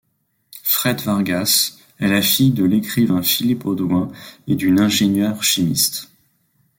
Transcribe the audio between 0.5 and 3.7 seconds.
Fred Vargas est la fille de l'écrivain Philippe